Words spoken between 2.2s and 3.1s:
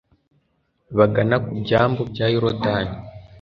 yorudani